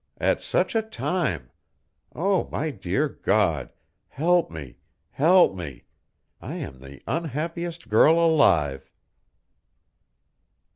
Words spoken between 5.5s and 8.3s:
me! I am the unhappiest girl